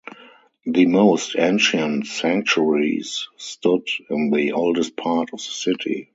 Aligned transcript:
The 0.65 0.87
most 0.87 1.35
ancient 1.37 2.07
sanctuaries 2.07 3.27
stood 3.37 3.83
in 4.09 4.31
the 4.31 4.53
oldest 4.53 4.95
part 4.97 5.29
of 5.31 5.37
the 5.37 5.37
city. 5.43 6.09